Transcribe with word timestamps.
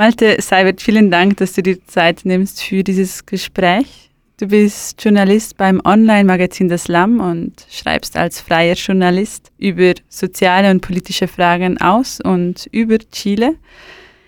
Malte 0.00 0.40
Seibert, 0.40 0.80
vielen 0.80 1.10
Dank, 1.10 1.36
dass 1.36 1.52
du 1.52 1.62
dir 1.62 1.84
Zeit 1.84 2.22
nimmst 2.24 2.62
für 2.62 2.82
dieses 2.82 3.26
Gespräch. 3.26 4.08
Du 4.38 4.46
bist 4.48 5.04
Journalist 5.04 5.58
beim 5.58 5.78
Online-Magazin 5.84 6.70
Das 6.70 6.88
Lamm 6.88 7.20
und 7.20 7.66
schreibst 7.70 8.16
als 8.16 8.40
freier 8.40 8.76
Journalist 8.76 9.52
über 9.58 9.92
soziale 10.08 10.70
und 10.70 10.80
politische 10.80 11.28
Fragen 11.28 11.78
aus 11.82 12.18
und 12.18 12.66
über 12.72 12.96
Chile. 13.12 13.56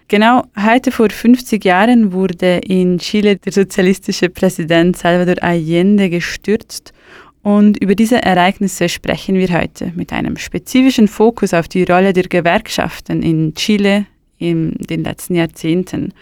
Genau 0.09 0.43
heute 0.63 0.93
vor 0.93 1.09
50 1.09 1.65
Jahren 1.65 2.13
wurde 2.13 2.59
in 2.59 2.99
Chile 2.99 3.37
der 3.37 3.53
sozialistische 3.53 4.29
Präsident 4.29 4.99
Salvador 4.99 5.43
Allende 5.43 6.11
gestürzt 6.11 6.93
und 7.41 7.79
über 7.79 7.95
diese 7.95 8.23
Ereignisse 8.23 8.91
sprechen 8.91 9.37
wir 9.37 9.49
heute 9.49 9.91
mit 9.97 10.13
einem 10.13 10.37
spezifischen 10.37 11.09
Fokus 11.09 11.55
auf 11.55 11.67
die 11.67 11.85
Rolle 11.85 12.13
der 12.13 12.25
Gewerkschaften 12.25 13.23
in 13.23 13.55
Chile 13.55 14.05
in 14.43 14.73
den 14.91 15.05
letzten 15.05 15.35
Jahrzehnten. 15.35 16.13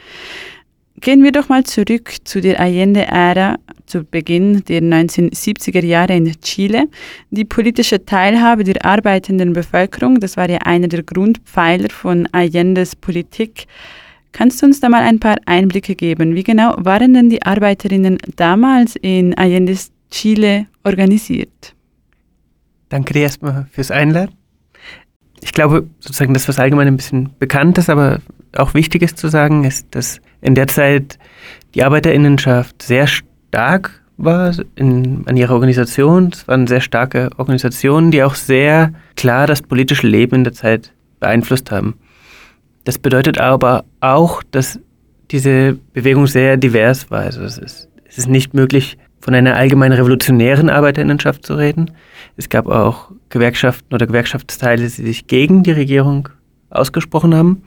Gehen 1.00 1.22
wir 1.22 1.32
doch 1.32 1.48
mal 1.48 1.64
zurück 1.64 2.12
zu 2.24 2.42
der 2.42 2.60
Allende-Ära 2.60 3.56
zu 3.86 4.04
Beginn 4.04 4.62
der 4.68 4.82
1970er 4.82 5.84
Jahre 5.84 6.14
in 6.14 6.30
Chile. 6.42 6.88
Die 7.30 7.46
politische 7.46 8.04
Teilhabe 8.04 8.64
der 8.64 8.84
arbeitenden 8.84 9.54
Bevölkerung, 9.54 10.20
das 10.20 10.36
war 10.36 10.50
ja 10.50 10.58
einer 10.58 10.88
der 10.88 11.02
Grundpfeiler 11.02 11.88
von 11.88 12.28
Allendes 12.32 12.96
Politik. 12.96 13.66
Kannst 14.32 14.60
du 14.60 14.66
uns 14.66 14.80
da 14.80 14.88
mal 14.90 15.02
ein 15.02 15.18
paar 15.18 15.36
Einblicke 15.46 15.94
geben? 15.94 16.34
Wie 16.34 16.44
genau 16.44 16.74
waren 16.76 17.14
denn 17.14 17.30
die 17.30 17.42
Arbeiterinnen 17.42 18.18
damals 18.36 18.96
in 18.96 19.36
Allendes 19.38 19.90
Chile 20.10 20.66
organisiert? 20.84 21.74
Danke 22.90 23.14
dir 23.14 23.22
erstmal 23.22 23.66
fürs 23.72 23.90
Einladen. 23.90 24.39
Ich 25.42 25.52
glaube, 25.52 25.86
sozusagen 26.00 26.34
das, 26.34 26.48
was 26.48 26.58
allgemein 26.58 26.86
ein 26.86 26.96
bisschen 26.96 27.30
bekannt 27.38 27.78
ist, 27.78 27.88
aber 27.88 28.20
auch 28.56 28.74
wichtig 28.74 29.02
ist 29.02 29.18
zu 29.18 29.28
sagen, 29.28 29.64
ist, 29.64 29.86
dass 29.92 30.20
in 30.40 30.54
der 30.54 30.66
Zeit 30.66 31.18
die 31.74 31.82
Arbeiterinnenschaft 31.82 32.82
sehr 32.82 33.06
stark 33.06 34.02
war 34.16 34.54
in, 34.74 35.22
an 35.26 35.36
ihrer 35.36 35.54
Organisation. 35.54 36.30
Es 36.32 36.46
waren 36.46 36.66
sehr 36.66 36.80
starke 36.80 37.30
Organisationen, 37.36 38.10
die 38.10 38.22
auch 38.22 38.34
sehr 38.34 38.92
klar 39.16 39.46
das 39.46 39.62
politische 39.62 40.06
Leben 40.06 40.36
in 40.36 40.44
der 40.44 40.52
Zeit 40.52 40.92
beeinflusst 41.20 41.70
haben. 41.70 41.94
Das 42.84 42.98
bedeutet 42.98 43.38
aber 43.38 43.84
auch, 44.00 44.42
dass 44.50 44.80
diese 45.30 45.78
Bewegung 45.92 46.26
sehr 46.26 46.56
divers 46.56 47.10
war. 47.10 47.20
Also 47.20 47.42
es 47.42 47.58
ist, 47.58 47.88
es 48.04 48.18
ist 48.18 48.28
nicht 48.28 48.52
möglich, 48.52 48.98
von 49.20 49.34
einer 49.34 49.56
allgemein 49.56 49.92
revolutionären 49.92 50.70
Arbeiterinnenschaft 50.70 51.44
zu 51.44 51.54
reden. 51.54 51.90
Es 52.36 52.48
gab 52.48 52.66
auch 52.66 53.10
Gewerkschaften 53.28 53.94
oder 53.94 54.06
Gewerkschaftsteile, 54.06 54.82
die 54.82 54.88
sich 54.88 55.26
gegen 55.26 55.62
die 55.62 55.72
Regierung 55.72 56.28
ausgesprochen 56.70 57.34
haben. 57.34 57.62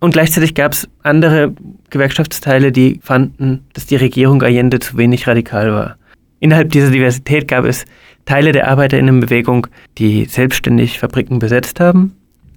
Und 0.00 0.12
gleichzeitig 0.12 0.54
gab 0.54 0.72
es 0.72 0.88
andere 1.02 1.54
Gewerkschaftsteile, 1.90 2.72
die 2.72 3.00
fanden, 3.02 3.64
dass 3.72 3.86
die 3.86 3.96
Regierung 3.96 4.42
Allende 4.42 4.78
zu 4.78 4.98
wenig 4.98 5.26
radikal 5.26 5.72
war. 5.72 5.96
Innerhalb 6.40 6.70
dieser 6.72 6.90
Diversität 6.90 7.48
gab 7.48 7.64
es 7.64 7.86
Teile 8.26 8.52
der 8.52 8.68
Arbeiterinnenbewegung, 8.68 9.66
die 9.96 10.26
selbstständig 10.26 10.98
Fabriken 10.98 11.38
besetzt 11.38 11.80
haben. 11.80 12.14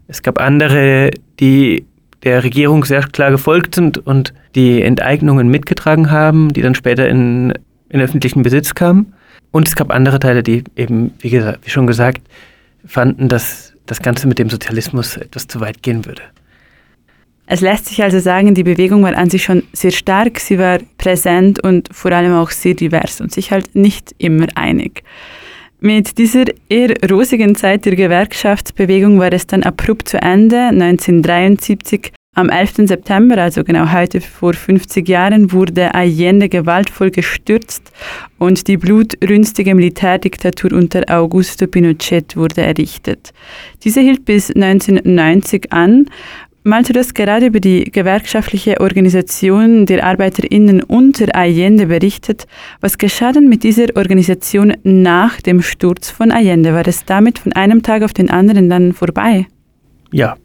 Es 0.08 0.22
gab 0.24 0.42
andere, 0.42 1.12
die 1.40 1.86
der 2.24 2.44
Regierung 2.44 2.84
sehr 2.84 3.02
klar 3.04 3.32
gefolgt 3.32 3.76
sind 3.76 3.98
und 3.98 4.34
die 4.56 4.82
Enteignungen 4.82 5.48
mitgetragen 5.48 6.12
haben, 6.12 6.52
die 6.52 6.62
dann 6.62 6.76
später 6.76 7.08
in, 7.08 7.54
in 7.90 8.02
öffentlichen 8.02 8.44
Besitz 8.44 8.76
kamen. 8.76 9.14
Und 9.52 9.68
es 9.68 9.76
gab 9.76 9.92
andere 9.92 10.20
Teile, 10.20 10.44
die 10.44 10.64
eben, 10.76 11.14
wie, 11.20 11.30
gesagt, 11.30 11.66
wie 11.66 11.70
schon 11.70 11.88
gesagt, 11.88 12.22
fanden, 12.86 13.30
dass 13.30 13.74
das 13.86 14.02
Ganze 14.02 14.28
mit 14.28 14.40
dem 14.40 14.50
Sozialismus 14.50 15.18
etwas 15.18 15.48
zu 15.48 15.60
weit 15.60 15.82
gehen 15.82 16.06
würde. 16.06 16.22
Es 17.50 17.62
lässt 17.62 17.86
sich 17.86 18.04
also 18.04 18.20
sagen, 18.20 18.54
die 18.56 18.64
Bewegung 18.64 19.04
war 19.04 19.16
an 19.16 19.30
sich 19.30 19.44
schon 19.44 19.64
sehr 19.72 19.92
stark, 19.92 20.40
sie 20.40 20.60
war 20.60 20.80
präsent 20.98 21.64
und 21.64 21.88
vor 21.94 22.12
allem 22.12 22.34
auch 22.34 22.52
sehr 22.52 22.74
divers 22.74 23.22
und 23.22 23.32
sich 23.32 23.52
halt 23.52 23.74
nicht 23.74 24.14
immer 24.18 24.48
einig. 24.56 25.04
Mit 25.80 26.18
dieser 26.18 26.46
eher 26.70 26.94
rosigen 27.10 27.56
Zeit 27.56 27.86
der 27.86 27.96
Gewerkschaftsbewegung 27.96 29.20
war 29.20 29.32
es 29.32 29.48
dann 29.48 29.64
abrupt 29.64 30.10
zu 30.10 30.22
Ende. 30.22 30.58
1973, 30.58 32.12
am 32.38 32.50
11. 32.50 32.88
September, 32.88 33.38
also 33.40 33.64
genau 33.64 33.92
heute 33.92 34.22
vor 34.22 34.54
50 34.54 35.08
Jahren, 35.10 35.52
wurde 35.52 35.96
Allende 35.96 36.50
gewaltvoll 36.50 37.10
gestürzt 37.10 37.92
und 38.38 38.68
die 38.68 38.78
blutrünstige 38.78 39.74
Militärdiktatur 39.74 40.72
unter 40.74 41.04
Augusto 41.08 41.66
Pinochet 41.66 42.38
wurde 42.38 42.62
errichtet. 42.62 43.34
Diese 43.84 44.02
hielt 44.02 44.26
bis 44.26 44.52
1990 44.52 45.74
an 45.74 46.06
Malte, 46.64 46.92
du 46.92 47.00
hast 47.00 47.16
gerade 47.16 47.46
über 47.46 47.62
die 47.62 47.86
gewerkschaftliche 47.86 48.82
Organisation 48.82 49.86
der 49.86 50.06
ArbeiterInnen 50.06 50.84
unter 50.84 51.34
Allende 51.34 51.88
berichtet. 51.88 52.46
Was 52.82 52.98
geschah 52.98 53.32
denn 53.32 53.48
mit 53.48 53.64
dieser 53.64 53.86
Organisation 53.96 54.76
nach 54.84 55.42
dem 55.42 55.62
Sturz 55.62 56.12
von 56.12 56.30
Allende? 56.30 56.74
War 56.74 56.86
es 56.86 57.06
damit 57.06 57.40
von 57.40 57.54
einem 57.54 57.84
Tag 57.84 58.04
auf 58.04 58.14
den 58.14 58.30
anderen 58.30 58.70
dann 58.70 58.92
vorbei? 58.92 59.48
Ja, 60.12 60.36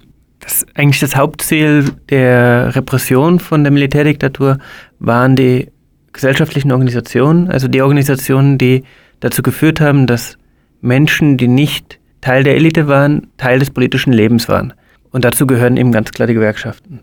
das 0.43 0.67
eigentlich 0.75 1.01
das 1.01 1.17
Hauptziel 1.17 1.85
der 2.11 2.75
Repression 2.75 3.39
von 3.39 3.65
der 3.65 3.73
Militärdiktatur 3.73 4.59
waren 4.99 5.37
die 5.37 5.69
gesellschaftlichen 6.13 6.73
Organisationen, 6.73 7.49
also 7.51 7.69
die 7.69 7.81
Organisationen, 7.81 8.59
die 8.59 8.85
dazu 9.21 9.43
geführt 9.43 9.81
haben, 9.81 10.07
dass 10.07 10.37
Menschen, 10.81 11.37
die 11.37 11.49
nicht 11.49 12.01
Teil 12.21 12.43
der 12.43 12.57
Elite 12.57 12.89
waren, 12.89 13.29
Teil 13.37 13.61
des 13.61 13.71
politischen 13.71 14.13
Lebens 14.13 14.49
waren. 14.49 14.75
Und 15.11 15.25
dazu 15.25 15.47
gehören 15.47 15.77
eben 15.77 15.93
ganz 15.93 16.11
klar 16.11 16.27
die 16.27 16.35
Gewerkschaften. 16.35 17.01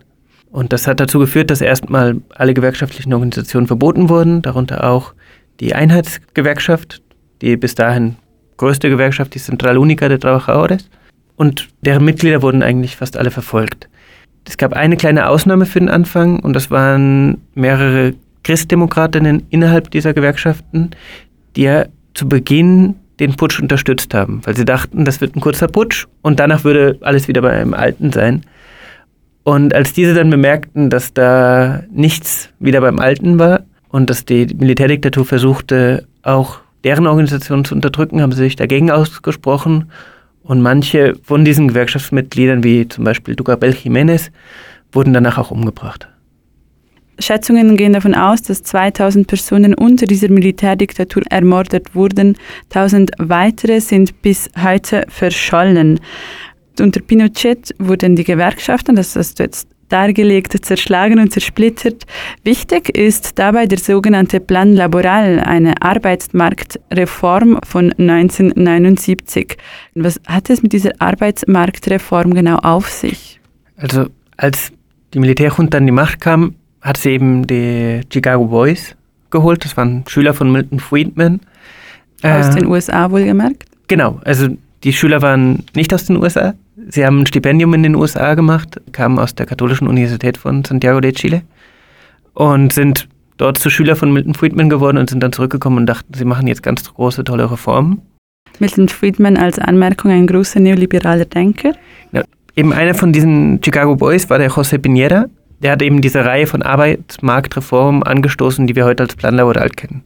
Und 0.50 0.72
das 0.72 0.86
hat 0.86 1.00
dazu 1.00 1.18
geführt, 1.18 1.50
dass 1.50 1.60
erstmal 1.60 2.20
alle 2.34 2.54
gewerkschaftlichen 2.54 3.12
Organisationen 3.14 3.66
verboten 3.66 4.08
wurden, 4.08 4.42
darunter 4.42 4.84
auch 4.84 5.14
die 5.60 5.74
Einheitsgewerkschaft, 5.74 7.02
die 7.40 7.56
bis 7.56 7.74
dahin 7.74 8.16
größte 8.56 8.90
Gewerkschaft, 8.90 9.34
die 9.34 9.38
Central 9.38 9.78
Única 9.78 10.08
de 10.08 10.18
Trabajadores. 10.18 10.90
Und 11.40 11.70
deren 11.80 12.04
Mitglieder 12.04 12.42
wurden 12.42 12.62
eigentlich 12.62 12.96
fast 12.96 13.16
alle 13.16 13.30
verfolgt. 13.30 13.88
Es 14.44 14.58
gab 14.58 14.74
eine 14.74 14.98
kleine 14.98 15.26
Ausnahme 15.26 15.64
für 15.64 15.78
den 15.78 15.88
Anfang 15.88 16.38
und 16.38 16.52
das 16.52 16.70
waren 16.70 17.38
mehrere 17.54 18.12
Christdemokratinnen 18.42 19.46
innerhalb 19.48 19.90
dieser 19.90 20.12
Gewerkschaften, 20.12 20.90
die 21.56 21.62
ja 21.62 21.86
zu 22.12 22.28
Beginn 22.28 22.96
den 23.20 23.36
Putsch 23.36 23.58
unterstützt 23.58 24.12
haben, 24.12 24.42
weil 24.44 24.54
sie 24.54 24.66
dachten, 24.66 25.06
das 25.06 25.22
wird 25.22 25.34
ein 25.34 25.40
kurzer 25.40 25.68
Putsch 25.68 26.06
und 26.20 26.38
danach 26.40 26.62
würde 26.62 26.98
alles 27.00 27.26
wieder 27.26 27.40
bei 27.40 27.52
einem 27.52 27.72
Alten 27.72 28.12
sein. 28.12 28.44
Und 29.42 29.74
als 29.74 29.94
diese 29.94 30.12
dann 30.12 30.28
bemerkten, 30.28 30.90
dass 30.90 31.14
da 31.14 31.84
nichts 31.90 32.50
wieder 32.58 32.82
beim 32.82 32.98
Alten 32.98 33.38
war 33.38 33.62
und 33.88 34.10
dass 34.10 34.26
die 34.26 34.44
Militärdiktatur 34.44 35.24
versuchte, 35.24 36.06
auch 36.22 36.60
deren 36.84 37.06
Organisation 37.06 37.64
zu 37.64 37.74
unterdrücken, 37.74 38.20
haben 38.20 38.32
sie 38.32 38.42
sich 38.42 38.56
dagegen 38.56 38.90
ausgesprochen. 38.90 39.86
Und 40.50 40.62
manche 40.62 41.14
von 41.22 41.44
diesen 41.44 41.68
Gewerkschaftsmitgliedern, 41.68 42.64
wie 42.64 42.88
zum 42.88 43.04
Beispiel 43.04 43.36
Ducabel 43.36 43.70
Jiménez, 43.70 44.32
wurden 44.90 45.14
danach 45.14 45.38
auch 45.38 45.52
umgebracht. 45.52 46.08
Schätzungen 47.20 47.76
gehen 47.76 47.92
davon 47.92 48.16
aus, 48.16 48.42
dass 48.42 48.64
2000 48.64 49.28
Personen 49.28 49.74
unter 49.74 50.06
dieser 50.06 50.28
Militärdiktatur 50.28 51.22
ermordet 51.30 51.94
wurden. 51.94 52.36
1000 52.70 53.12
weitere 53.18 53.80
sind 53.80 54.22
bis 54.22 54.50
heute 54.60 55.04
verschollen. 55.08 56.00
Unter 56.80 57.00
Pinochet 57.00 57.72
wurden 57.78 58.16
die 58.16 58.24
Gewerkschaften, 58.24 58.96
das 58.96 59.14
hast 59.14 59.38
du 59.38 59.44
jetzt 59.44 59.68
dargelegt, 59.92 60.64
zerschlagen 60.64 61.18
und 61.18 61.32
zersplittert. 61.32 62.06
Wichtig 62.44 62.96
ist 62.96 63.38
dabei 63.38 63.66
der 63.66 63.78
sogenannte 63.78 64.40
Plan 64.40 64.72
Laboral, 64.72 65.40
eine 65.40 65.82
Arbeitsmarktreform 65.82 67.58
von 67.66 67.92
1979. 67.92 69.56
Was 69.94 70.20
hat 70.26 70.50
es 70.50 70.62
mit 70.62 70.72
dieser 70.72 70.92
Arbeitsmarktreform 70.98 72.34
genau 72.34 72.56
auf 72.56 72.88
sich? 72.88 73.40
Also 73.76 74.06
als 74.36 74.72
die 75.12 75.18
Militärjunta 75.18 75.78
an 75.78 75.86
die 75.86 75.92
Macht 75.92 76.20
kam, 76.20 76.54
hat 76.80 76.96
sie 76.96 77.10
eben 77.10 77.46
die 77.46 78.00
Chicago 78.12 78.46
Boys 78.46 78.96
geholt. 79.30 79.64
Das 79.64 79.76
waren 79.76 80.04
Schüler 80.06 80.34
von 80.34 80.50
Milton 80.50 80.80
Friedman. 80.80 81.40
Aus 82.22 82.48
äh, 82.48 82.60
den 82.60 82.66
USA 82.66 83.10
wohlgemerkt? 83.10 83.64
Genau, 83.88 84.20
also 84.24 84.48
die 84.84 84.92
Schüler 84.92 85.22
waren 85.22 85.64
nicht 85.74 85.92
aus 85.92 86.06
den 86.06 86.16
USA. 86.16 86.54
Sie 86.88 87.04
haben 87.04 87.20
ein 87.20 87.26
Stipendium 87.26 87.74
in 87.74 87.82
den 87.82 87.94
USA 87.94 88.34
gemacht, 88.34 88.80
kamen 88.92 89.18
aus 89.18 89.34
der 89.34 89.46
Katholischen 89.46 89.88
Universität 89.88 90.36
von 90.36 90.64
Santiago 90.64 91.00
de 91.00 91.12
Chile 91.12 91.42
und 92.34 92.72
sind 92.72 93.08
dort 93.36 93.58
zu 93.58 93.70
Schüler 93.70 93.96
von 93.96 94.12
Milton 94.12 94.34
Friedman 94.34 94.68
geworden 94.68 94.98
und 94.98 95.10
sind 95.10 95.22
dann 95.22 95.32
zurückgekommen 95.32 95.78
und 95.78 95.86
dachten, 95.86 96.14
sie 96.14 96.24
machen 96.24 96.46
jetzt 96.46 96.62
ganz 96.62 96.92
große, 96.92 97.24
tolle 97.24 97.50
Reformen. 97.50 98.02
Milton 98.58 98.88
Friedman 98.88 99.36
als 99.36 99.58
Anmerkung 99.58 100.10
ein 100.10 100.26
großer 100.26 100.60
neoliberaler 100.60 101.24
Denker. 101.24 101.72
Ja, 102.12 102.22
eben 102.56 102.72
einer 102.72 102.94
von 102.94 103.12
diesen 103.12 103.60
Chicago 103.62 103.96
Boys 103.96 104.28
war 104.30 104.38
der 104.38 104.50
José 104.50 104.78
Piñera, 104.78 105.26
der 105.62 105.72
hat 105.72 105.82
eben 105.82 106.00
diese 106.00 106.24
Reihe 106.24 106.46
von 106.46 106.62
Arbeitsmarktreformen 106.62 108.02
angestoßen, 108.02 108.66
die 108.66 108.76
wir 108.76 108.84
heute 108.84 109.02
als 109.02 109.16
Plan 109.16 109.34
Laboral 109.34 109.70
kennen. 109.70 110.02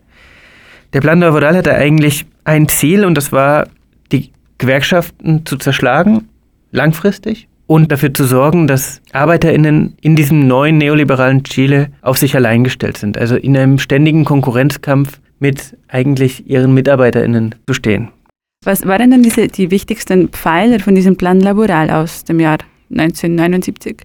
Der 0.93 1.01
Plan 1.01 1.21
Laboral 1.21 1.57
hatte 1.57 1.75
eigentlich 1.75 2.27
ein 2.45 2.69
Ziel 2.69 3.05
und 3.05 3.15
das 3.17 3.33
war, 3.33 3.69
die 4.13 4.31
Gewerkschaften 4.59 5.45
zu 5.45 5.57
zerschlagen, 5.57 6.29
langfristig, 6.75 7.49
und 7.67 7.91
dafür 7.91 8.13
zu 8.13 8.25
sorgen, 8.25 8.67
dass 8.67 9.01
ArbeiterInnen 9.13 9.97
in 10.03 10.17
diesem 10.17 10.47
neuen 10.47 10.79
neoliberalen 10.79 11.45
Chile 11.45 11.89
auf 12.03 12.19
sich 12.19 12.37
allein 12.37 12.65
gestellt 12.65 12.99
sind, 12.99 13.17
also 13.17 13.37
in 13.37 13.57
einem 13.57 13.79
ständigen 13.79 14.25
Konkurrenzkampf 14.25 15.21
mit 15.39 15.77
eigentlich 15.89 16.49
ihren 16.49 16.75
MitarbeiterInnen 16.75 17.55
zu 17.67 17.75
stehen. 17.75 18.09
Was 18.65 18.87
waren 18.87 19.11
denn 19.11 19.23
diese, 19.23 19.49
die 19.49 19.71
wichtigsten 19.71 20.29
Pfeiler 20.29 20.81
von 20.81 20.95
diesem 20.95 21.17
Plan 21.17 21.41
Laboral 21.41 21.91
aus 21.91 22.25
dem 22.25 22.41
Jahr 22.41 22.59
1979? 22.91 24.03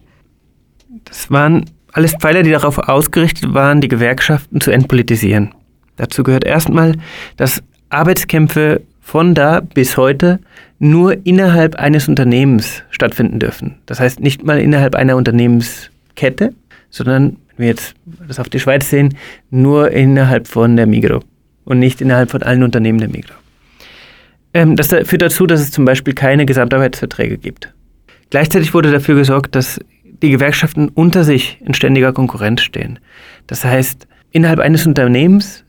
Das 1.05 1.29
waren 1.31 1.65
alles 1.93 2.13
Pfeiler, 2.13 2.43
die 2.43 2.51
darauf 2.51 2.77
ausgerichtet 2.77 3.53
waren, 3.53 3.81
die 3.81 3.87
Gewerkschaften 3.87 4.61
zu 4.61 4.71
entpolitisieren. 4.71 5.53
Dazu 5.95 6.23
gehört 6.23 6.45
erstmal, 6.45 6.95
dass 7.37 7.61
Arbeitskämpfe 7.89 8.81
von 9.01 9.33
da 9.33 9.61
bis 9.61 9.97
heute 9.97 10.39
nur 10.79 11.25
innerhalb 11.25 11.75
eines 11.75 12.07
Unternehmens 12.07 12.83
stattfinden 12.89 13.39
dürfen. 13.39 13.75
Das 13.85 13.99
heißt 13.99 14.21
nicht 14.21 14.43
mal 14.43 14.59
innerhalb 14.59 14.95
einer 14.95 15.17
Unternehmenskette, 15.17 16.53
sondern, 16.89 17.37
wenn 17.55 17.63
wir 17.63 17.67
jetzt 17.67 17.95
das 18.27 18.39
auf 18.39 18.49
die 18.49 18.59
Schweiz 18.59 18.89
sehen, 18.89 19.15
nur 19.49 19.91
innerhalb 19.91 20.47
von 20.47 20.77
der 20.77 20.87
Migro 20.87 21.21
und 21.65 21.79
nicht 21.79 22.01
innerhalb 22.01 22.31
von 22.31 22.41
allen 22.41 22.63
Unternehmen 22.63 22.99
der 22.99 23.09
Migro. 23.09 23.33
Ähm, 24.53 24.75
das 24.75 24.87
führt 24.87 25.21
dazu, 25.21 25.45
dass 25.45 25.59
es 25.59 25.71
zum 25.71 25.85
Beispiel 25.85 26.13
keine 26.13 26.45
Gesamtarbeitsverträge 26.45 27.37
gibt. 27.37 27.73
Gleichzeitig 28.29 28.73
wurde 28.73 28.91
dafür 28.91 29.15
gesorgt, 29.15 29.55
dass 29.55 29.79
die 30.21 30.29
Gewerkschaften 30.31 30.89
unter 30.89 31.23
sich 31.23 31.59
in 31.65 31.73
ständiger 31.73 32.13
Konkurrenz 32.13 32.61
stehen. 32.61 32.99
Das 33.47 33.63
heißt, 33.63 34.07
innerhalb 34.31 34.59
eines 34.59 34.85
Unternehmens 34.85 35.63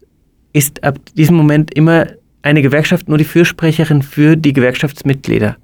ist 0.52 0.82
ab 0.82 0.98
diesem 1.16 1.36
Moment 1.36 1.74
immer 1.74 2.06
eine 2.42 2.62
Gewerkschaft 2.62 3.08
nur 3.08 3.18
die 3.18 3.24
Fürsprecherin 3.24 4.02
für 4.02 4.36
die 4.36 4.52
Gewerkschaftsmitglieder. 4.52 5.56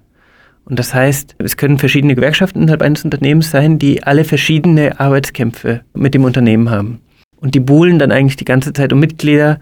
Und 0.64 0.78
das 0.78 0.94
heißt, 0.94 1.37
es 1.38 1.56
können 1.56 1.78
verschiedene 1.78 2.17
Gewerkschaften 2.17 2.62
innerhalb 2.62 2.82
eines 2.82 3.05
Unternehmens 3.05 3.50
sein, 3.50 3.78
die 3.78 4.02
alle 4.02 4.25
verschiedene 4.25 4.99
Arbeitskämpfe 4.99 5.82
mit 5.94 6.12
dem 6.14 6.25
Unternehmen 6.25 6.70
haben. 6.70 7.00
Und 7.37 7.55
die 7.55 7.61
buhlen 7.61 7.99
dann 7.99 8.11
eigentlich 8.11 8.37
die 8.37 8.44
ganze 8.44 8.73
Zeit 8.73 8.93
um 8.93 8.99
Mitglieder, 8.99 9.61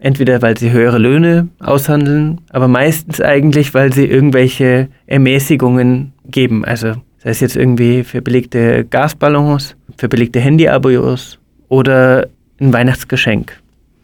entweder 0.00 0.42
weil 0.42 0.58
sie 0.58 0.72
höhere 0.72 0.98
Löhne 0.98 1.48
aushandeln, 1.60 2.40
aber 2.50 2.66
meistens 2.66 3.20
eigentlich, 3.20 3.72
weil 3.72 3.92
sie 3.92 4.06
irgendwelche 4.06 4.88
Ermäßigungen 5.06 6.12
geben. 6.26 6.64
Also 6.64 6.94
sei 7.18 7.30
es 7.30 7.40
jetzt 7.40 7.56
irgendwie 7.56 8.02
für 8.02 8.20
belegte 8.20 8.84
Gasballons, 8.84 9.76
für 9.96 10.08
belegte 10.08 10.40
Handyabos 10.40 11.38
oder 11.68 12.26
ein 12.60 12.72
Weihnachtsgeschenk. 12.72 13.61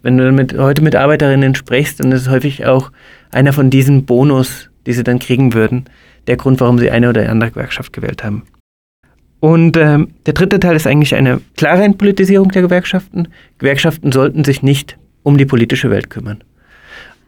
Wenn 0.08 0.16
du 0.16 0.32
mit, 0.32 0.56
heute 0.56 0.80
mit 0.80 0.96
Arbeiterinnen 0.96 1.54
sprichst, 1.54 2.00
dann 2.00 2.12
ist 2.12 2.30
häufig 2.30 2.64
auch 2.64 2.90
einer 3.30 3.52
von 3.52 3.68
diesen 3.68 4.06
Bonus, 4.06 4.70
die 4.86 4.94
sie 4.94 5.04
dann 5.04 5.18
kriegen 5.18 5.52
würden, 5.52 5.84
der 6.28 6.38
Grund, 6.38 6.62
warum 6.62 6.78
sie 6.78 6.90
eine 6.90 7.10
oder 7.10 7.28
andere 7.28 7.50
Gewerkschaft 7.50 7.92
gewählt 7.92 8.24
haben. 8.24 8.44
Und 9.40 9.76
äh, 9.76 9.98
der 10.24 10.32
dritte 10.32 10.60
Teil 10.60 10.76
ist 10.76 10.86
eigentlich 10.86 11.14
eine 11.14 11.42
klare 11.58 11.82
Entpolitisierung 11.82 12.48
der 12.52 12.62
Gewerkschaften. 12.62 13.28
Gewerkschaften 13.58 14.10
sollten 14.10 14.44
sich 14.44 14.62
nicht 14.62 14.96
um 15.24 15.36
die 15.36 15.44
politische 15.44 15.90
Welt 15.90 16.08
kümmern. 16.08 16.42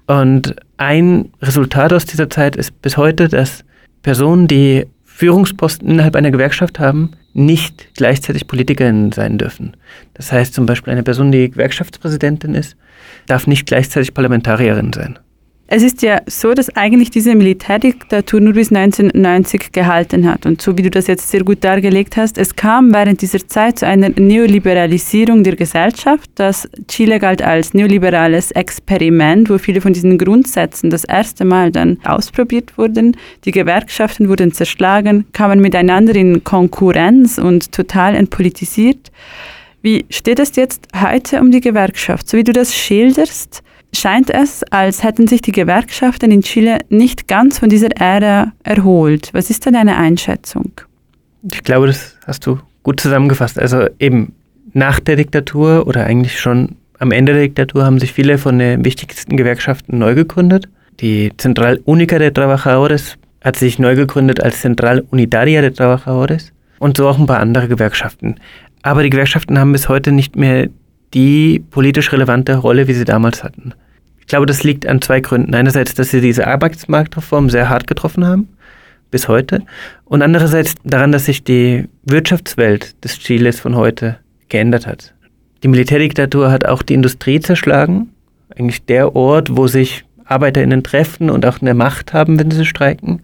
Und 0.06 0.56
ein 0.79 1.29
Resultat 1.43 1.93
aus 1.93 2.06
dieser 2.06 2.31
Zeit 2.31 2.56
ist 2.56 2.81
bis 2.81 2.97
heute, 2.97 3.29
dass 3.29 3.62
Personen, 4.00 4.49
die 4.49 4.87
Führungsposten 5.05 5.87
innerhalb 5.87 6.17
einer 6.17 6.31
Gewerkschaft 6.31 6.79
haben, 6.79 7.11
nicht 7.32 7.94
gleichzeitig 7.94 8.47
Politikerin 8.47 9.12
sein 9.12 9.38
dürfen. 9.38 9.77
Das 10.15 10.32
heißt 10.32 10.55
zum 10.55 10.67
Beispiel 10.67 10.93
eine 10.93 11.03
Person, 11.03 11.32
die 11.32 11.50
Gewerkschaftspräsidentin 11.50 12.55
ist, 12.55 12.77
darf 13.27 13.47
nicht 13.47 13.67
gleichzeitig 13.67 14.15
Parlamentarierin 14.15 14.93
sein. 14.93 15.19
Es 15.72 15.84
ist 15.84 16.02
ja 16.02 16.20
so, 16.26 16.52
dass 16.52 16.75
eigentlich 16.75 17.11
diese 17.11 17.37
Militärdiktatur 17.37 18.40
nur 18.40 18.55
bis 18.55 18.72
1990 18.72 19.70
gehalten 19.70 20.28
hat. 20.28 20.44
Und 20.44 20.61
so 20.61 20.76
wie 20.76 20.82
du 20.82 20.90
das 20.90 21.06
jetzt 21.06 21.31
sehr 21.31 21.44
gut 21.44 21.62
dargelegt 21.62 22.17
hast, 22.17 22.38
es 22.38 22.56
kam 22.56 22.93
während 22.93 23.22
dieser 23.22 23.46
Zeit 23.46 23.78
zu 23.78 23.87
einer 23.87 24.08
Neoliberalisierung 24.08 25.44
der 25.44 25.55
Gesellschaft. 25.55 26.28
Das 26.34 26.69
Chile 26.88 27.20
galt 27.20 27.40
als 27.40 27.72
neoliberales 27.72 28.50
Experiment, 28.50 29.49
wo 29.49 29.58
viele 29.58 29.81
von 29.81 29.93
diesen 29.93 30.19
Grundsätzen 30.19 30.90
das 30.90 31.05
erste 31.05 31.44
Mal 31.44 31.70
dann 31.70 31.99
ausprobiert 32.02 32.76
wurden. 32.76 33.16
Die 33.44 33.52
Gewerkschaften 33.52 34.28
wurden 34.28 34.50
zerschlagen, 34.50 35.26
kamen 35.32 35.61
miteinander 35.61 36.16
in 36.16 36.43
Konkurrenz 36.43 37.38
und 37.38 37.70
total 37.70 38.16
entpolitisiert. 38.16 39.12
Wie 39.82 40.05
steht 40.11 40.40
es 40.40 40.56
jetzt 40.56 40.88
heute 41.00 41.40
um 41.40 41.52
die 41.52 41.61
Gewerkschaft? 41.61 42.28
So 42.28 42.38
wie 42.38 42.44
du 42.44 42.52
das 42.52 42.75
schilderst, 42.75 43.62
scheint 43.92 44.31
es, 44.31 44.62
als 44.70 45.02
hätten 45.02 45.26
sich 45.26 45.42
die 45.42 45.52
Gewerkschaften 45.52 46.31
in 46.31 46.42
Chile 46.42 46.78
nicht 46.88 47.28
ganz 47.28 47.58
von 47.58 47.69
dieser 47.69 47.90
Ära 48.00 48.52
erholt. 48.62 49.31
Was 49.32 49.50
ist 49.50 49.66
denn 49.66 49.75
deine 49.75 49.96
Einschätzung? 49.96 50.72
Ich 51.50 51.62
glaube, 51.62 51.87
das 51.87 52.16
hast 52.26 52.46
du 52.46 52.58
gut 52.82 53.00
zusammengefasst. 53.00 53.58
Also 53.58 53.87
eben 53.98 54.34
nach 54.72 55.00
der 55.00 55.16
Diktatur 55.16 55.87
oder 55.87 56.04
eigentlich 56.04 56.38
schon 56.38 56.76
am 56.98 57.12
Ende 57.12 57.32
der 57.32 57.42
Diktatur 57.42 57.84
haben 57.84 57.98
sich 57.98 58.12
viele 58.12 58.38
von 58.38 58.58
den 58.58 58.84
wichtigsten 58.84 59.37
Gewerkschaften 59.37 59.98
neu 59.98 60.14
gegründet. 60.14 60.69
Die 61.00 61.32
Central 61.38 61.81
Única 61.87 62.19
de 62.19 62.31
Trabajadores 62.31 63.16
hat 63.42 63.56
sich 63.56 63.78
neu 63.78 63.96
gegründet 63.96 64.42
als 64.42 64.60
Central 64.60 65.04
Unitaria 65.10 65.62
de 65.62 65.70
Trabajadores 65.70 66.52
und 66.78 66.98
so 66.98 67.08
auch 67.08 67.19
ein 67.19 67.26
paar 67.26 67.40
andere 67.40 67.69
Gewerkschaften. 67.69 68.37
Aber 68.82 69.02
die 69.02 69.10
Gewerkschaften 69.10 69.58
haben 69.58 69.72
bis 69.72 69.88
heute 69.88 70.12
nicht 70.12 70.37
mehr 70.37 70.69
die 71.15 71.65
politisch 71.71 72.12
relevante 72.12 72.57
Rolle, 72.57 72.89
wie 72.89 72.95
sie 72.95 73.05
damals 73.05 73.43
hatten. 73.43 73.75
Ich 74.21 74.27
glaube, 74.27 74.47
das 74.47 74.62
liegt 74.62 74.87
an 74.87 75.03
zwei 75.03 75.21
Gründen. 75.21 75.55
Einerseits, 75.55 75.95
dass 75.95 76.11
sie 76.11 76.21
diese 76.21 76.47
Arbeitsmarktreform 76.47 77.51
sehr 77.51 77.69
hart 77.69 77.87
getroffen 77.87 78.25
haben, 78.25 78.49
bis 79.11 79.29
heute. 79.29 79.62
Und 80.05 80.23
andererseits 80.23 80.75
daran, 80.85 81.12
dass 81.12 81.25
sich 81.25 81.43
die 81.43 81.89
Wirtschaftswelt 82.05 83.03
des 83.05 83.19
Chiles 83.19 83.59
von 83.59 83.75
heute 83.75 84.19
geändert 84.49 84.87
hat. 84.87 85.15
Die 85.62 85.69
Militärdiktatur 85.69 86.51
hat 86.51 86.65
auch 86.65 86.83
die 86.83 86.95
Industrie 86.95 87.41
zerschlagen. 87.41 88.11
Eigentlich 88.57 88.85
der 88.85 89.15
Ort, 89.17 89.57
wo 89.57 89.67
sich 89.67 90.05
ArbeiterInnen 90.25 90.83
treffen 90.83 91.29
und 91.29 91.45
auch 91.45 91.61
eine 91.61 91.75
Macht 91.75 92.12
haben, 92.12 92.39
wenn 92.39 92.51
sie 92.51 92.65
streiken. 92.65 93.23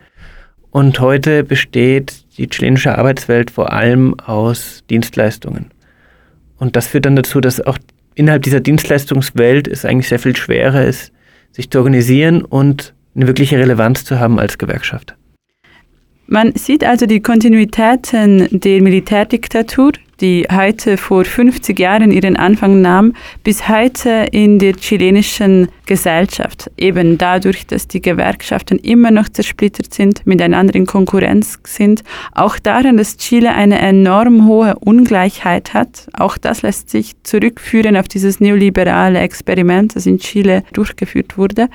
Und 0.71 1.01
heute 1.01 1.45
besteht 1.45 2.25
die 2.37 2.49
chilenische 2.49 2.99
Arbeitswelt 2.99 3.51
vor 3.51 3.73
allem 3.73 4.19
aus 4.21 4.83
Dienstleistungen. 4.91 5.71
Und 6.59 6.77
das 6.77 6.87
führt 6.87 7.07
dann 7.07 7.17
dazu, 7.17 7.41
dass 7.41 7.61
auch 7.61 7.79
innerhalb 8.15 8.43
dieser 8.43 8.61
Dienstleistungswelt 8.61 9.69
es 9.69 9.85
eigentlich 9.85 10.09
sehr 10.09 10.19
viel 10.19 10.37
schwerer 10.37 10.85
ist, 10.85 11.13
sich 11.53 11.71
zu 11.71 11.79
organisieren 11.79 12.43
und 12.43 12.95
eine 13.15 13.27
wirkliche 13.27 13.59
Relevanz 13.59 14.05
zu 14.05 14.21
haben 14.21 14.39
als 14.39 14.59
Gewerkschaft. 14.59 15.16
Man 16.29 16.53
sieht 16.57 16.85
also 16.85 17.07
die 17.07 17.21
Kontinuitäten 17.21 18.49
der 18.51 18.83
Militärdiktatur 18.83 19.93
die 20.21 20.47
heute 20.51 20.97
vor 20.97 21.25
50 21.25 21.79
Jahren 21.79 22.11
ihren 22.11 22.37
Anfang 22.37 22.81
nahm, 22.81 23.13
bis 23.45 23.69
heute 23.69 24.27
in 24.33 24.59
der 24.59 24.75
chilenischen 24.75 25.69
Gesellschaft. 25.85 26.71
Eben 26.77 27.19
dadurch, 27.19 27.67
dass 27.67 27.87
die 27.87 28.01
Gewerkschaften 28.01 28.79
immer 28.79 29.11
noch 29.11 29.29
zersplittert 29.29 29.93
sind, 29.93 30.27
miteinander 30.27 30.75
in 30.75 30.87
Konkurrenz 30.87 31.59
sind. 31.65 32.03
Auch 32.33 32.59
daran, 32.59 32.97
dass 32.97 33.19
Chile 33.19 33.55
eine 33.55 33.79
enorm 33.79 34.47
hohe 34.47 34.77
Ungleichheit 34.77 35.75
hat. 35.75 36.09
Auch 36.15 36.39
das 36.39 36.63
lässt 36.63 36.91
sich 36.91 37.13
zurückführen 37.23 37.97
auf 37.97 38.09
dieses 38.09 38.41
neoliberale 38.41 39.19
Experiment, 39.19 39.97
das 39.97 40.07
in 40.07 40.19
Chile 40.19 40.63
durchgeführt 40.73 41.37
wurde. 41.37 41.69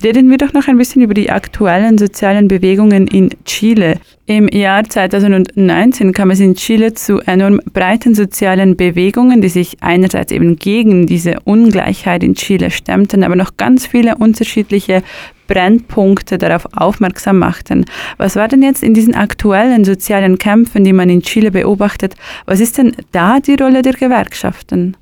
Reden 0.00 0.30
wir 0.30 0.38
doch 0.38 0.52
noch 0.52 0.68
ein 0.68 0.78
bisschen 0.78 1.02
über 1.02 1.14
die 1.14 1.30
aktuellen 1.30 1.98
sozialen 1.98 2.46
Bewegungen 2.46 3.08
in 3.08 3.30
Chile. 3.44 3.98
Im 4.26 4.46
Jahr 4.48 4.84
2019 4.84 6.12
kam 6.12 6.30
es 6.30 6.38
in 6.38 6.54
Chile 6.54 6.94
zu 6.94 7.18
enorm 7.20 7.60
breiten 7.72 8.14
sozialen 8.14 8.76
Bewegungen, 8.76 9.40
die 9.40 9.48
sich 9.48 9.78
einerseits 9.80 10.30
eben 10.30 10.56
gegen 10.56 11.06
diese 11.06 11.40
Ungleichheit 11.40 12.22
in 12.22 12.36
Chile 12.36 12.70
stemmten, 12.70 13.24
aber 13.24 13.34
noch 13.34 13.56
ganz 13.56 13.88
viele 13.88 14.16
unterschiedliche 14.16 15.02
Brennpunkte 15.48 16.38
darauf 16.38 16.66
aufmerksam 16.76 17.38
machten. 17.38 17.84
Was 18.18 18.36
war 18.36 18.46
denn 18.46 18.62
jetzt 18.62 18.84
in 18.84 18.94
diesen 18.94 19.16
aktuellen 19.16 19.84
sozialen 19.84 20.38
Kämpfen, 20.38 20.84
die 20.84 20.92
man 20.92 21.10
in 21.10 21.22
Chile 21.22 21.50
beobachtet, 21.50 22.14
was 22.46 22.60
ist 22.60 22.78
denn 22.78 22.94
da 23.10 23.40
die 23.40 23.56
Rolle 23.56 23.82
der 23.82 23.94
Gewerkschaften? 23.94 24.96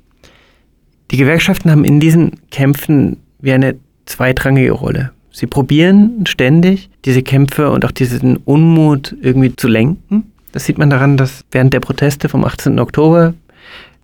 Die 1.11 1.17
Gewerkschaften 1.17 1.69
haben 1.69 1.85
in 1.85 1.99
diesen 1.99 2.31
Kämpfen 2.49 3.17
wie 3.39 3.51
eine 3.51 3.75
zweitrangige 4.07 4.71
Rolle. 4.71 5.11
Sie 5.31 5.45
probieren 5.45 6.25
ständig, 6.25 6.89
diese 7.05 7.21
Kämpfe 7.21 7.69
und 7.69 7.85
auch 7.85 7.91
diesen 7.91 8.37
Unmut 8.37 9.15
irgendwie 9.21 9.55
zu 9.55 9.67
lenken. 9.67 10.31
Das 10.51 10.65
sieht 10.65 10.79
man 10.79 10.89
daran, 10.89 11.17
dass 11.17 11.45
während 11.51 11.73
der 11.73 11.79
Proteste 11.79 12.27
vom 12.29 12.43
18. 12.43 12.79
Oktober 12.79 13.35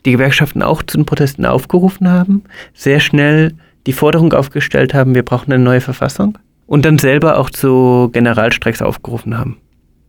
die 0.05 0.12
Gewerkschaften 0.12 0.62
auch 0.62 0.83
zu 0.83 0.98
den 0.98 1.05
Protesten 1.05 1.45
aufgerufen 1.45 2.10
haben, 2.10 2.43
sehr 2.74 3.00
schnell 3.00 3.55
die 3.88 3.93
Forderung 3.93 4.33
aufgestellt 4.33 4.93
haben, 4.93 5.15
wir 5.15 5.24
brauchen 5.24 5.51
eine 5.51 5.63
neue 5.63 5.81
Verfassung 5.81 6.38
und 6.67 6.86
dann 6.86 6.98
selber 6.98 7.39
auch 7.39 7.50
zu 7.50 8.10
Generalstreiks 8.13 8.81
aufgerufen 8.81 9.38
haben. 9.38 9.57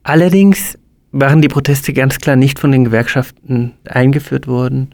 Allerdings 0.02 0.78
waren 1.12 1.40
die 1.40 1.48
Proteste 1.48 1.92
ganz 1.92 2.18
klar 2.18 2.36
nicht 2.36 2.58
von 2.58 2.72
den 2.72 2.84
Gewerkschaften 2.84 3.72
eingeführt 3.88 4.46
worden. 4.46 4.90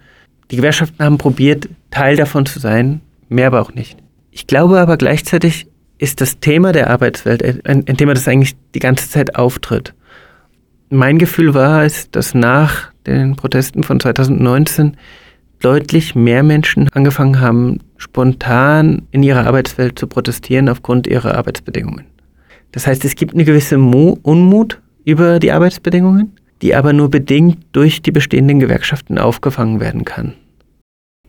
Die 0.51 0.57
Gewerkschaften 0.57 1.03
haben 1.05 1.19
probiert, 1.19 1.69
Teil 1.91 2.17
davon 2.17 2.47
zu 2.47 2.59
sein, 2.59 3.01
mehr 3.29 3.49
aber 3.49 3.63
auch 3.63 3.75
nicht. 3.75 3.99
Ich 4.31 4.47
glaube 4.47 4.81
aber 4.81 4.97
gleichzeitig 4.97 5.67
ist 5.99 6.21
das 6.21 6.41
Thema 6.41 6.73
der 6.73 6.91
Arbeitswelt 6.91 7.43
ein, 7.43 7.85
ein 7.87 7.97
Thema, 7.97 8.15
das 8.15 8.29
eigentlich 8.29 8.57
die 8.75 8.79
ganze 8.79 9.09
Zeit 9.09 9.37
auftritt. 9.37 9.95
mein 10.89 11.19
Gefühl 11.19 11.55
war 11.55 11.85
es, 11.85 12.11
dass 12.11 12.35
nach 12.35 12.91
den 13.07 13.37
Protesten 13.37 13.83
von 13.83 14.01
2019 14.01 14.97
deutlich 15.61 16.15
mehr 16.15 16.43
Menschen 16.43 16.89
angefangen 16.93 17.41
haben, 17.41 17.79
spontan 17.97 19.03
in 19.11 19.23
ihrer 19.23 19.47
Arbeitswelt 19.47 19.99
zu 19.99 20.07
protestieren 20.07 20.69
aufgrund 20.69 21.07
ihrer 21.07 21.37
Arbeitsbedingungen. 21.37 22.07
Das 22.73 22.87
heißt, 22.87 23.05
es 23.05 23.15
gibt 23.15 23.35
eine 23.35 23.45
gewisse 23.45 23.77
Mo 23.77 24.19
Unmut 24.23 24.81
über 25.05 25.39
die 25.39 25.53
Arbeitsbedingungen, 25.53 26.35
die 26.63 26.75
aber 26.75 26.93
nur 26.93 27.11
bedingt 27.11 27.59
durch 27.73 28.03
die 28.03 28.13
bestehenden 28.13 28.59
Gewerkschaften 28.59 29.19
aufgefangen 29.19 29.81
werden 29.81 30.05
kann. 30.05 30.35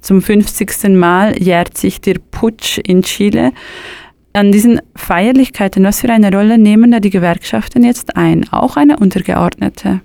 Zum 0.01 0.21
50. 0.21 0.89
Mal 0.89 1.41
jährt 1.41 1.77
sich 1.77 2.01
der 2.01 2.15
Putsch 2.31 2.79
in 2.79 3.03
Chile. 3.03 3.51
An 4.33 4.51
diesen 4.51 4.81
Feierlichkeiten, 4.95 5.83
was 5.83 6.01
für 6.01 6.09
eine 6.09 6.31
Rolle 6.31 6.57
nehmen 6.57 6.91
da 6.91 6.99
die 6.99 7.09
Gewerkschaften 7.09 7.83
jetzt 7.83 8.17
ein? 8.17 8.47
Auch 8.51 8.77
eine 8.77 8.97
untergeordnete? 8.97 10.01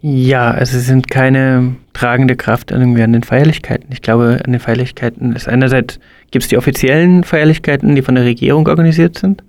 Ja, 0.00 0.50
also 0.50 0.78
es 0.78 0.86
sind 0.86 1.08
keine 1.08 1.76
tragende 1.92 2.34
Kraft 2.34 2.72
irgendwie 2.72 3.02
an 3.02 3.12
den 3.12 3.22
Feierlichkeiten. 3.22 3.86
Ich 3.92 4.02
glaube, 4.02 4.40
an 4.44 4.50
den 4.50 4.60
Feierlichkeiten 4.60 5.36
ist 5.36 5.48
einerseits 5.48 6.00
gibt 6.32 6.42
es 6.42 6.48
die 6.48 6.56
offiziellen 6.56 7.22
Feierlichkeiten, 7.22 7.94
die 7.94 8.02
von 8.02 8.16
der 8.16 8.24
Regierung 8.24 8.66
organisiert 8.66 9.18
sind. 9.18 9.44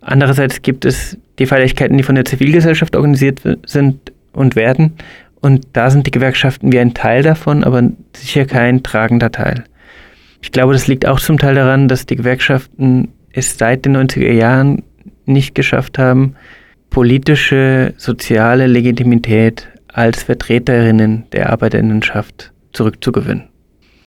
Andererseits 0.00 0.62
gibt 0.62 0.84
es 0.84 1.18
die 1.40 1.46
Feierlichkeiten, 1.46 1.96
die 1.96 2.04
von 2.04 2.14
der 2.14 2.24
Zivilgesellschaft 2.24 2.94
organisiert 2.94 3.40
sind 3.66 4.12
und 4.32 4.54
werden. 4.54 4.92
Und 5.44 5.66
da 5.74 5.90
sind 5.90 6.06
die 6.06 6.10
Gewerkschaften 6.10 6.72
wie 6.72 6.78
ein 6.78 6.94
Teil 6.94 7.22
davon, 7.22 7.64
aber 7.64 7.82
sicher 8.16 8.46
kein 8.46 8.82
tragender 8.82 9.30
Teil. 9.30 9.64
Ich 10.40 10.52
glaube, 10.52 10.72
das 10.72 10.86
liegt 10.86 11.04
auch 11.06 11.20
zum 11.20 11.36
Teil 11.36 11.54
daran, 11.54 11.86
dass 11.86 12.06
die 12.06 12.16
Gewerkschaften 12.16 13.08
es 13.30 13.58
seit 13.58 13.84
den 13.84 13.94
90er 13.94 14.32
Jahren 14.32 14.84
nicht 15.26 15.54
geschafft 15.54 15.98
haben, 15.98 16.36
politische, 16.88 17.92
soziale 17.98 18.66
Legitimität 18.66 19.68
als 19.92 20.22
Vertreterinnen 20.22 21.24
der 21.32 21.50
Arbeiterinnenschaft 21.50 22.54
zurückzugewinnen. 22.72 23.44